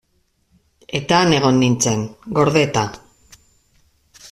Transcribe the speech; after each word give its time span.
Eta 0.99 1.19
han 1.19 1.35
egon 1.41 1.59
nintzen, 1.65 2.01
gordeta. 2.39 2.87